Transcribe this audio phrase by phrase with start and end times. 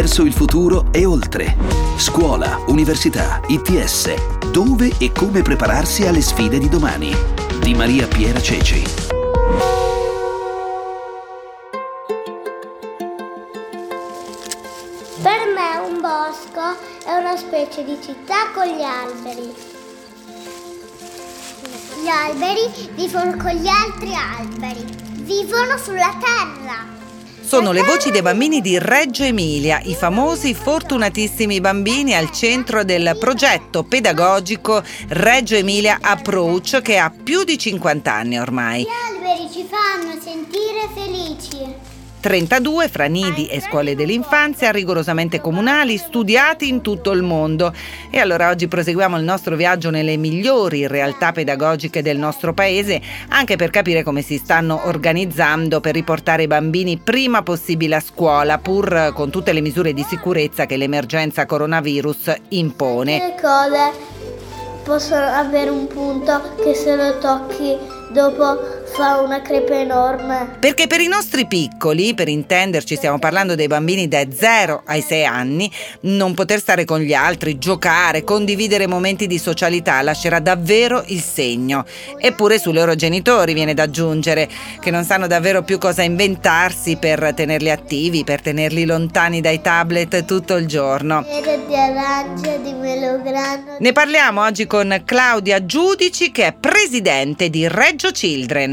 [0.00, 1.54] verso il futuro e oltre.
[1.98, 4.48] Scuola, università, ITS.
[4.50, 7.14] Dove e come prepararsi alle sfide di domani.
[7.60, 8.82] Di Maria Piera Ceci.
[15.20, 19.54] Per me un bosco è una specie di città con gli alberi.
[22.02, 24.82] Gli alberi vivono con gli altri alberi,
[25.24, 26.99] vivono sulla terra.
[27.50, 33.16] Sono le voci dei bambini di Reggio Emilia, i famosi fortunatissimi bambini al centro del
[33.18, 38.82] progetto pedagogico Reggio Emilia Approach che ha più di 50 anni ormai.
[38.82, 41.89] Gli alberi ci fanno sentire felici.
[42.20, 47.72] 32 fra nidi e scuole dell'infanzia rigorosamente comunali studiati in tutto il mondo.
[48.10, 53.56] E allora oggi proseguiamo il nostro viaggio nelle migliori realtà pedagogiche del nostro paese, anche
[53.56, 59.12] per capire come si stanno organizzando per riportare i bambini prima possibile a scuola, pur
[59.14, 63.18] con tutte le misure di sicurezza che l'emergenza coronavirus impone.
[63.18, 64.18] Le cose
[64.84, 67.76] possono avere un punto che se lo tocchi
[68.12, 70.56] dopo fa una crepe enorme.
[70.58, 75.24] Perché per i nostri piccoli, per intenderci, stiamo parlando dei bambini da 0 ai 6
[75.24, 75.70] anni,
[76.02, 81.84] non poter stare con gli altri, giocare, condividere momenti di socialità lascerà davvero il segno.
[82.18, 84.48] Eppure sui loro genitori viene da aggiungere
[84.80, 90.24] che non sanno davvero più cosa inventarsi per tenerli attivi, per tenerli lontani dai tablet
[90.24, 91.24] tutto il giorno.
[91.66, 93.76] di arancia, di melograno.
[93.78, 98.12] Ne parliamo oggi con Claudia Giudici che è presidente di Reggio Reggio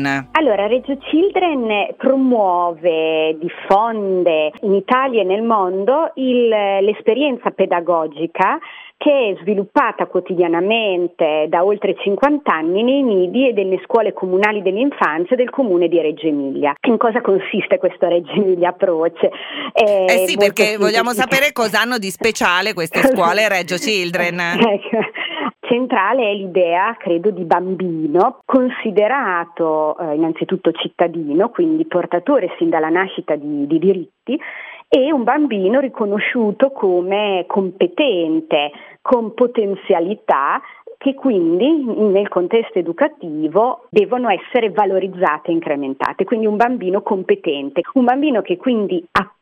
[0.07, 0.29] Children?
[0.31, 8.59] Allora, Reggio Children promuove, diffonde in Italia e nel mondo il, l'esperienza pedagogica
[8.97, 15.35] che è sviluppata quotidianamente da oltre 50 anni nei nidi e nelle scuole comunali dell'infanzia
[15.35, 16.73] del comune di Reggio Emilia.
[16.87, 19.21] In cosa consiste questo Reggio Emilia Approach?
[19.73, 24.41] Eh, eh sì, perché vogliamo sapere cosa hanno di speciale queste scuole Reggio Children.
[25.67, 33.35] Centrale è l'idea, credo, di bambino, considerato eh, innanzitutto cittadino, quindi portatore sin dalla nascita
[33.35, 34.39] di, di diritti,
[34.87, 40.61] e un bambino riconosciuto come competente, con potenzialità
[40.97, 48.05] che quindi nel contesto educativo devono essere valorizzate e incrementate, quindi un bambino competente, un
[48.05, 49.35] bambino che quindi apprende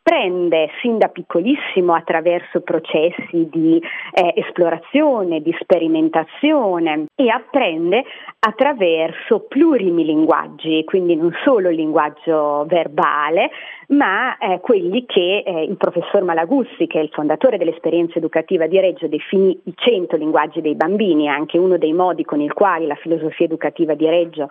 [0.82, 3.82] sin da piccolissimo attraverso processi di
[4.14, 8.04] eh, esplorazione, di sperimentazione e apprende
[8.40, 13.50] attraverso plurimi linguaggi, quindi non solo il linguaggio verbale,
[13.88, 18.80] ma eh, quelli che eh, il professor Malaguzzi, che è il fondatore dell'esperienza educativa di
[18.80, 22.96] Reggio, definì i 100 linguaggi dei bambini, anche uno dei modi con il quale la
[22.96, 24.48] filosofia educativa di Reggio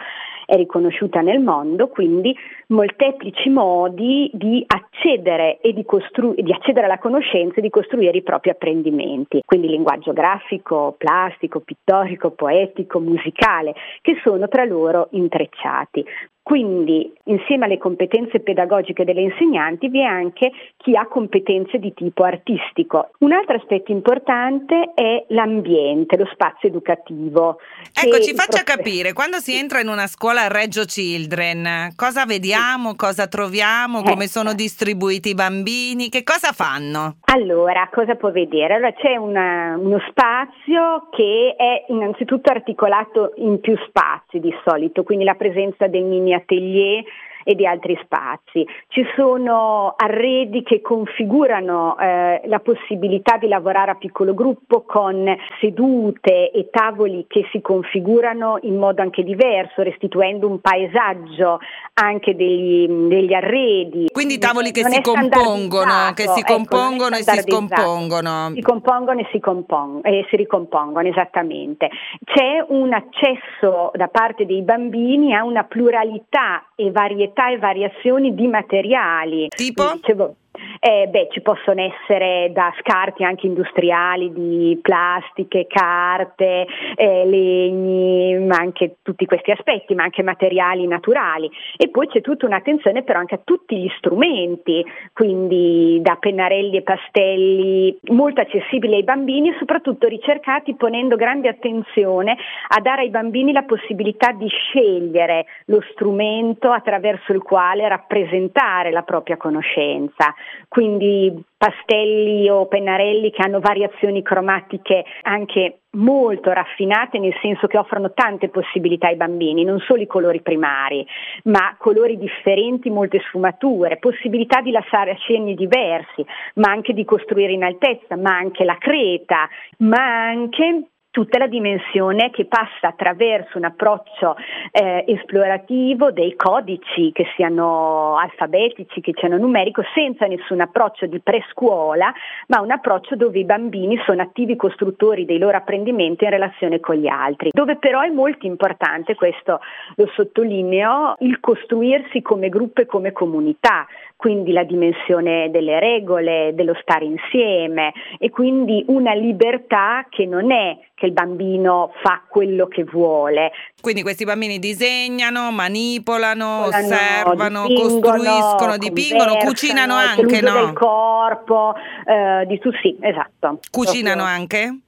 [0.46, 2.36] è riconosciuta nel mondo, quindi
[2.68, 8.22] molteplici modi di accedere, e di, costru- di accedere alla conoscenza e di costruire i
[8.22, 16.04] propri apprendimenti, quindi linguaggio grafico, plastico, pittorico, poetico, musicale, che sono tra loro intrecciati.
[16.44, 22.22] Quindi insieme alle competenze pedagogiche delle insegnanti vi è anche chi ha competenze di tipo
[22.22, 23.12] artistico.
[23.20, 27.56] Un altro aspetto importante è l'ambiente, lo spazio educativo.
[27.94, 28.76] Ecco, ci faccia prof...
[28.76, 34.26] capire, quando si entra in una scuola a Reggio Children, cosa vediamo, cosa troviamo, come
[34.26, 34.58] sono ecco.
[34.58, 37.16] distribuiti i bambini, che cosa fanno?
[37.32, 38.74] Allora, cosa può vedere?
[38.74, 45.24] Allora, c'è una, uno spazio che è innanzitutto articolato in più spazi di solito, quindi
[45.24, 47.04] la presenza dei mini atelier
[47.44, 48.66] e di altri spazi.
[48.88, 55.24] Ci sono arredi che configurano eh, la possibilità di lavorare a piccolo gruppo con
[55.60, 61.60] sedute e tavoli che si configurano in modo anche diverso, restituendo un paesaggio
[61.94, 64.08] anche degli, degli arredi.
[64.12, 68.50] Quindi tavoli che si compongono, che si ecco, compongono ecco, e si scompongono.
[68.54, 71.90] Si compongono e si, compon- e si ricompongono, esattamente.
[72.24, 78.46] C'è un accesso da parte dei bambini a una pluralità e varietà e variazioni di
[78.46, 79.48] materiali.
[79.48, 79.92] Tipo?
[79.94, 80.36] Dicevo,
[80.86, 88.56] eh, beh, ci possono essere da scarti anche industriali di plastiche, carte, eh, legni, ma
[88.56, 91.50] anche tutti questi aspetti, ma anche materiali naturali.
[91.78, 94.84] E poi c'è tutta un'attenzione però anche a tutti gli strumenti,
[95.14, 102.36] quindi da pennarelli e pastelli, molto accessibili ai bambini e soprattutto ricercati ponendo grande attenzione
[102.68, 109.02] a dare ai bambini la possibilità di scegliere lo strumento attraverso il quale rappresentare la
[109.02, 110.34] propria conoscenza.
[110.74, 118.12] Quindi pastelli o pennarelli che hanno variazioni cromatiche anche molto raffinate nel senso che offrono
[118.12, 121.06] tante possibilità ai bambini, non solo i colori primari,
[121.44, 127.62] ma colori differenti, molte sfumature, possibilità di lasciare accegni diversi, ma anche di costruire in
[127.62, 129.48] altezza, ma anche la creta,
[129.78, 134.34] ma anche tutta la dimensione che passa attraverso un approccio
[134.72, 142.12] eh, esplorativo dei codici che siano alfabetici, che siano numerico, senza nessun approccio di prescuola,
[142.48, 146.96] ma un approccio dove i bambini sono attivi costruttori dei loro apprendimenti in relazione con
[146.96, 149.60] gli altri, dove però è molto importante, questo
[149.94, 153.86] lo sottolineo, il costruirsi come gruppo e come comunità,
[154.24, 160.78] quindi la dimensione delle regole, dello stare insieme e quindi una libertà che non è
[160.94, 163.52] che il bambino fa quello che vuole.
[163.82, 170.54] Quindi questi bambini disegnano, manipolano, Volano, osservano, costruiscono, dipingono, cucinano anche, no?
[170.54, 171.74] del corpo,
[172.06, 173.58] eh, di tu sì, esatto.
[173.70, 174.34] Cucinano proprio.
[174.34, 174.78] anche?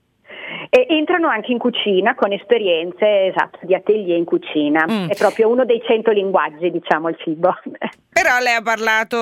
[0.69, 4.85] E entrano anche in cucina con esperienze esatto, di atelier in cucina.
[4.91, 5.09] Mm.
[5.09, 7.55] È proprio uno dei cento linguaggi, diciamo, il cibo.
[8.17, 9.17] Però lei ha parlato,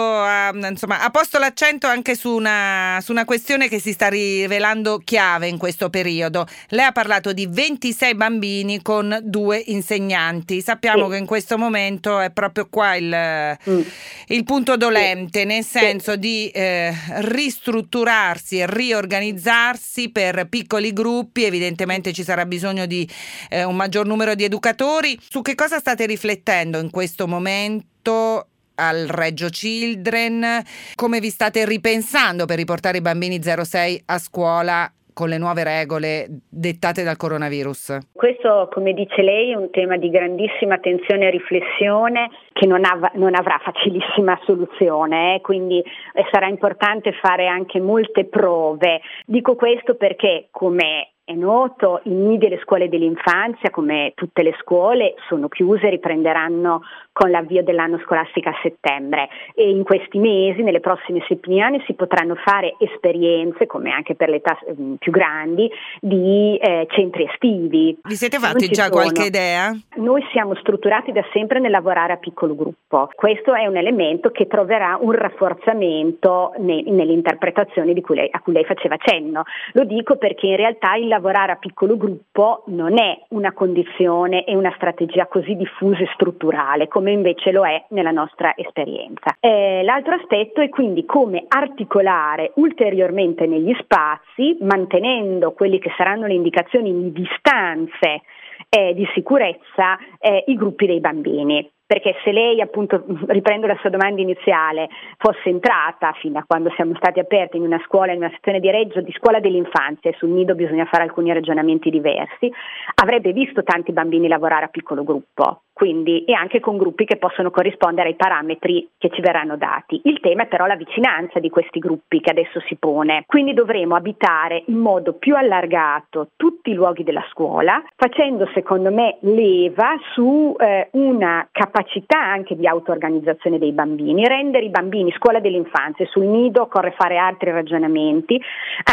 [0.68, 5.48] insomma, ha posto l'accento anche su una, su una, questione che si sta rivelando chiave
[5.48, 6.46] in questo periodo.
[6.68, 10.60] Lei ha parlato di 26 bambini con due insegnanti.
[10.60, 11.10] Sappiamo sì.
[11.10, 13.80] che in questo momento è proprio qua il, mm.
[14.28, 15.46] il punto dolente, sì.
[15.46, 16.18] nel senso sì.
[16.20, 21.33] di eh, ristrutturarsi e riorganizzarsi per piccoli gruppi.
[21.42, 23.08] Evidentemente ci sarà bisogno di
[23.48, 25.18] eh, un maggior numero di educatori.
[25.20, 28.48] Su che cosa state riflettendo in questo momento?
[28.76, 30.60] al Reggio Children,
[30.96, 36.26] come vi state ripensando per riportare i bambini 06 a scuola con le nuove regole
[36.50, 37.98] dettate dal coronavirus?
[38.12, 43.14] Questo, come dice lei, è un tema di grandissima attenzione e riflessione che non, av-
[43.14, 45.40] non avrà facilissima soluzione, eh?
[45.40, 49.00] quindi eh, sarà importante fare anche molte prove.
[49.24, 54.54] Dico questo perché, come è noto, i nidi e le scuole dell'infanzia, come tutte le
[54.60, 56.82] scuole, sono chiuse, riprenderanno
[57.12, 62.34] con l'avvio dell'anno scolastico a settembre e in questi mesi, nelle prossime settimane, si potranno
[62.34, 67.98] fare esperienze, come anche per le età mm, più grandi, di eh, centri estivi.
[68.02, 68.96] Vi siete fatti già sono.
[68.96, 69.72] qualche idea?
[69.96, 73.08] Noi siamo strutturati da sempre nel lavorare a piccolo gruppo.
[73.14, 78.64] Questo è un elemento che troverà un rafforzamento ne, nell'interpretazione cui lei, a cui lei
[78.64, 79.44] faceva cenno.
[79.72, 84.56] Lo dico perché in realtà il lavorare a piccolo gruppo non è una condizione e
[84.56, 89.36] una strategia così diffusa e strutturale come invece lo è nella nostra esperienza.
[89.38, 96.34] Eh, l'altro aspetto è quindi come articolare ulteriormente negli spazi, mantenendo quelli che saranno le
[96.34, 98.22] indicazioni di distanze
[98.68, 103.88] eh, di sicurezza, eh, i gruppi dei bambini perché se lei, appunto, riprendo la sua
[103.88, 108.32] domanda iniziale, fosse entrata fino a quando siamo stati aperti in una scuola, in una
[108.34, 112.52] sezione di Reggio, di scuola dell'infanzia, e sul nido bisogna fare alcuni ragionamenti diversi,
[112.96, 117.52] avrebbe visto tanti bambini lavorare a piccolo gruppo, quindi, e anche con gruppi che possono
[117.52, 120.00] corrispondere ai parametri che ci verranno dati.
[120.02, 123.94] Il tema è però la vicinanza di questi gruppi che adesso si pone, quindi dovremo
[123.94, 130.56] abitare in modo più allargato tutti i luoghi della scuola, facendo secondo me leva su
[130.58, 131.82] eh, una capacità
[132.16, 137.50] anche di auto-organizzazione dei bambini, rendere i bambini, scuola dell'infanzia, sul nido occorre fare altri
[137.50, 138.40] ragionamenti,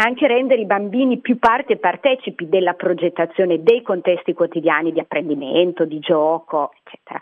[0.02, 5.84] anche rendere i bambini più parte e partecipi della progettazione dei contesti quotidiani di apprendimento,
[5.84, 7.20] di gioco, eccetera.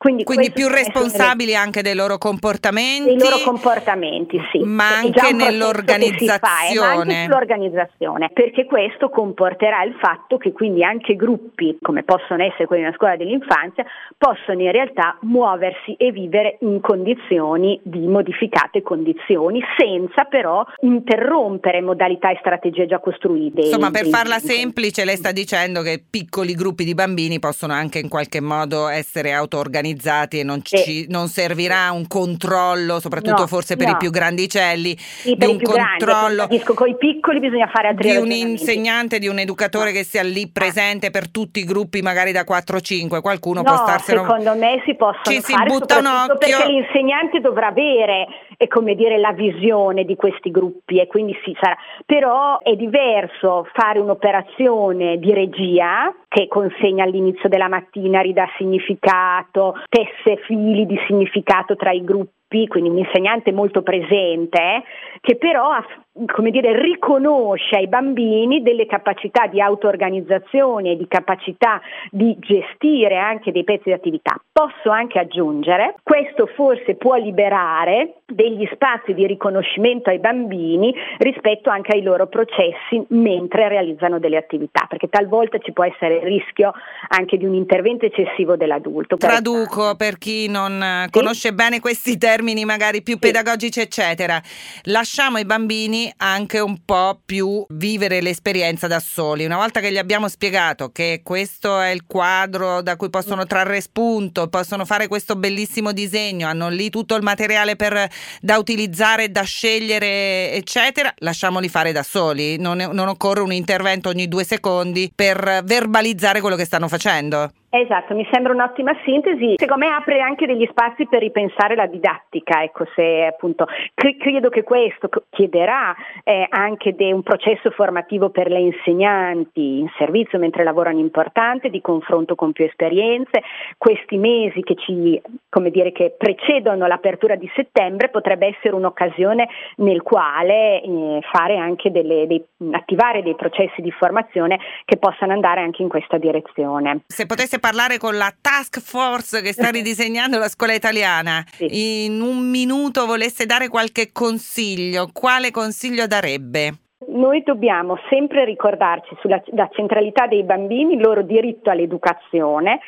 [0.00, 3.16] Quindi, Quindi più responsabili anche dei loro comportamenti.
[3.16, 4.60] Dei loro comportamenti, sì.
[4.60, 6.38] Ma anche nell'organizzazione.
[6.38, 12.42] Fa, ma anche sull'organizzazione, perché questo comporterà il fatto che quindi anche gruppi, come possono
[12.42, 13.84] essere quelli della scuola dell'infanzia,
[14.16, 22.30] possono in realtà muoversi e vivere in condizioni di modificate condizioni, senza però interrompere modalità
[22.30, 23.64] e strategie già costruite.
[23.66, 28.08] Insomma, per farla semplice, lei sta dicendo che piccoli gruppi di bambini possono anche in
[28.08, 33.76] qualche modo essere auto-organizzati organizzati e non, ci, non servirà un controllo, soprattutto no, forse
[33.76, 33.92] per no.
[33.92, 36.46] i più grandicelli, sì, di un controllo.
[36.46, 39.96] Grandi, con i piccoli bisogna fare altri Di un insegnante, di un educatore no.
[39.96, 44.22] che sia lì presente per tutti i gruppi, magari da 4-5, qualcuno può starselo...
[44.22, 46.38] secondo me si possono ci fare, si butta un occhio.
[46.38, 48.26] perché l'insegnante dovrà avere,
[48.60, 51.74] è come dire, la visione di questi gruppi e quindi si sarà...
[52.04, 60.42] Però è diverso fare un'operazione di regia che consegna all'inizio della mattina, ridà significato, tesse
[60.44, 64.82] fili di significato tra i gruppi gruppi, quindi un insegnante molto presente,
[65.20, 65.78] che però
[66.26, 71.80] come dire, riconosce ai bambini delle capacità di auto-organizzazione e di capacità
[72.10, 74.34] di gestire anche dei pezzi di attività.
[74.52, 81.92] Posso anche aggiungere, questo forse può liberare degli spazi di riconoscimento ai bambini rispetto anche
[81.94, 86.72] ai loro processi mentre realizzano delle attività, perché talvolta ci può essere il rischio
[87.08, 89.16] anche di un intervento eccessivo dell'adulto.
[89.16, 91.10] Traduco per chi non sì.
[91.10, 94.40] conosce bene questi termini magari più pedagogici eccetera.
[94.84, 99.44] Lasciamo i bambini anche un po' più vivere l'esperienza da soli.
[99.44, 103.80] Una volta che gli abbiamo spiegato che questo è il quadro da cui possono trarre
[103.80, 108.08] spunto, possono fare questo bellissimo disegno, hanno lì tutto il materiale per
[108.40, 112.58] da utilizzare, da scegliere, eccetera, lasciamoli fare da soli.
[112.58, 117.50] Non, non occorre un intervento ogni due secondi per verbalizzare quello che stanno facendo.
[117.72, 119.54] Esatto, mi sembra un'ottima sintesi.
[119.56, 124.64] Secondo me apre anche degli spazi per ripensare la didattica, ecco, se appunto credo che
[124.64, 130.98] questo chiederà eh, anche de, un processo formativo per le insegnanti in servizio mentre lavorano
[130.98, 133.40] importante, di confronto con più esperienze.
[133.78, 140.02] Questi mesi che ci, come dire, che precedono l'apertura di settembre potrebbe essere un'occasione nel
[140.02, 145.82] quale eh, fare anche delle, dei, attivare dei processi di formazione che possano andare anche
[145.82, 147.02] in questa direzione.
[147.06, 152.04] Se potesse parlare con la task force che sta ridisegnando la scuola italiana, sì.
[152.04, 156.74] in un minuto volesse dare qualche consiglio, quale consiglio darebbe?
[157.08, 159.40] Noi dobbiamo sempre ricordarci sulla
[159.72, 162.80] centralità dei bambini, il loro diritto all'educazione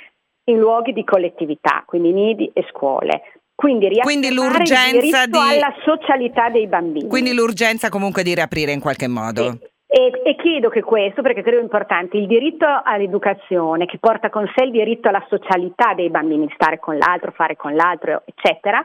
[0.45, 3.23] in luoghi di collettività, quindi nidi e scuole.
[3.55, 5.37] Quindi, quindi l'urgenza di...
[5.39, 7.07] alla socialità dei bambini.
[7.07, 9.51] Quindi l'urgenza comunque di riaprire in qualche modo.
[9.53, 9.71] Sì.
[9.95, 14.65] E, e, chiedo che questo, perché credo importante, il diritto all'educazione che porta con sé
[14.65, 18.83] il diritto alla socialità dei bambini, stare con l'altro, fare con l'altro, eccetera,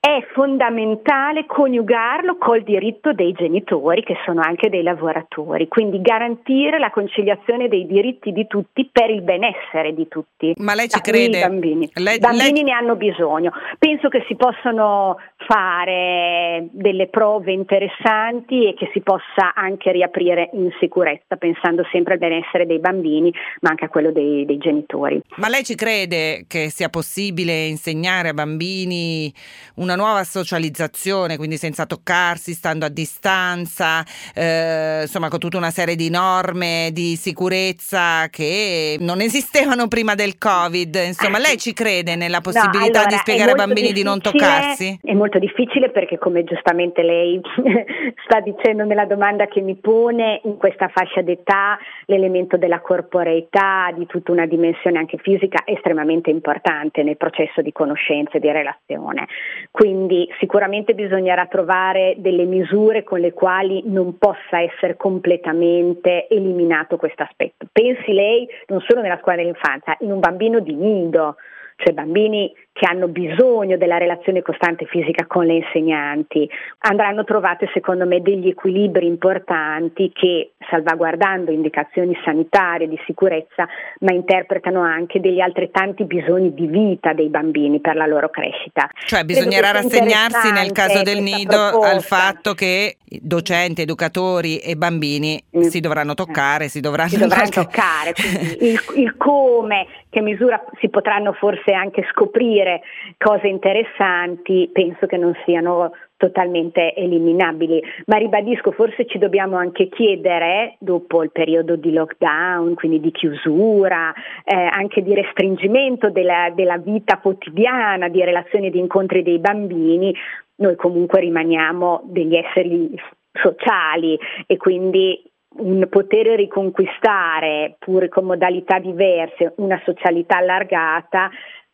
[0.00, 6.90] è fondamentale coniugarlo col diritto dei genitori che sono anche dei lavoratori, quindi garantire la
[6.90, 10.54] conciliazione dei diritti di tutti per il benessere di tutti.
[10.56, 11.36] Ma lei ci crede?
[11.36, 12.62] I bambini, lei, bambini lei...
[12.62, 13.52] ne hanno bisogno.
[13.78, 15.18] Penso che si possano
[15.50, 22.18] fare delle prove interessanti e che si possa anche riaprire in sicurezza, pensando sempre al
[22.20, 25.20] benessere dei bambini, ma anche a quello dei, dei genitori.
[25.38, 29.32] Ma lei ci crede che sia possibile insegnare a bambini
[29.76, 35.96] una nuova socializzazione, quindi senza toccarsi, stando a distanza, eh, insomma con tutta una serie
[35.96, 40.94] di norme di sicurezza che non esistevano prima del Covid.
[41.06, 45.00] Insomma, lei ci crede nella possibilità no, allora, di spiegare ai bambini di non toccarsi?
[45.02, 47.40] È molto difficile perché come giustamente lei
[48.24, 54.06] sta dicendo nella domanda che mi pone, in questa fascia d'età l'elemento della corporeità, di
[54.06, 59.26] tutta una dimensione anche fisica estremamente importante nel processo di conoscenza e di relazione.
[59.72, 67.24] Quindi sicuramente bisognerà trovare delle misure con le quali non possa essere completamente eliminato questo
[67.24, 67.66] aspetto.
[67.72, 71.36] Pensi lei non solo nella scuola dell'infanzia, in un bambino di nido,
[71.76, 76.48] cioè bambini che hanno bisogno della relazione costante fisica con le insegnanti,
[76.78, 83.66] andranno trovate secondo me degli equilibri importanti che salvaguardando indicazioni sanitarie di sicurezza,
[84.00, 88.88] ma interpretano anche degli altrettanti bisogni di vita dei bambini per la loro crescita.
[89.04, 91.90] Cioè bisognerà rassegnarsi nel caso del nido proposta.
[91.90, 95.62] al fatto che docenti, educatori e bambini mm.
[95.62, 98.14] si dovranno toccare, si dovranno, si dovranno toccare,
[98.60, 102.82] il, il come, che misura si potranno forse anche scoprire dire
[103.16, 110.76] cose interessanti, penso che non siano totalmente eliminabili, ma ribadisco, forse ci dobbiamo anche chiedere,
[110.78, 114.12] dopo il periodo di lockdown, quindi di chiusura,
[114.44, 120.14] eh, anche di restringimento della, della vita quotidiana, di relazioni e di incontri dei bambini,
[120.56, 122.94] noi comunque rimaniamo degli esseri
[123.32, 131.30] sociali e quindi un poter riconquistare, pur con modalità diverse, una socialità allargata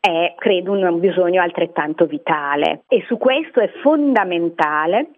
[0.07, 2.85] è, credo, un bisogno altrettanto vitale.
[2.89, 5.11] E su questo è fondamentale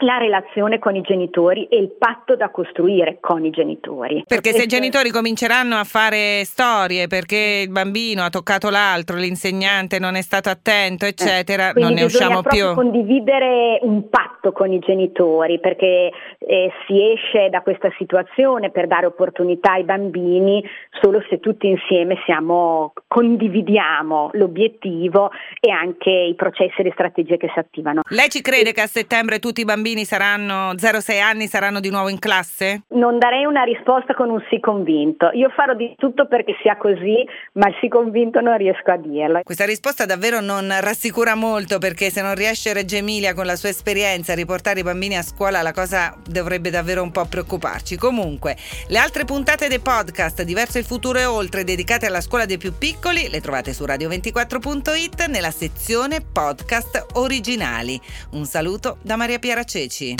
[0.00, 4.24] la relazione con i genitori e il patto da costruire con i genitori.
[4.26, 9.98] Perché se i genitori cominceranno a fare storie perché il bambino ha toccato l'altro, l'insegnante
[9.98, 12.74] non è stato attento, eccetera, eh, non ne usciamo più.
[12.74, 19.06] condividere un patto con i genitori perché eh, si esce da questa situazione per dare
[19.06, 20.62] opportunità ai bambini
[21.00, 27.50] solo se tutti insieme siamo, condividiamo l'obiettivo e anche i processi e le strategie che
[27.52, 28.02] si attivano.
[28.10, 31.90] Lei ci crede che a settembre tutti i bambini bambini saranno 0-6 anni saranno di
[31.90, 32.82] nuovo in classe?
[32.88, 35.30] Non darei una risposta con un sì convinto.
[35.32, 39.42] Io farò di tutto perché sia così, ma il sì convinto non riesco a dirlo.
[39.44, 43.68] Questa risposta davvero non rassicura molto perché se non riesce Reggio Emilia con la sua
[43.68, 47.96] esperienza a riportare i bambini a scuola la cosa dovrebbe davvero un po' preoccuparci.
[47.96, 48.56] Comunque,
[48.88, 52.76] le altre puntate dei podcast Diverso il futuro e oltre dedicate alla scuola dei più
[52.76, 58.00] piccoli le trovate su radio24.it nella sezione podcast originali.
[58.32, 60.14] Un saluto da Maria Piera Ceci.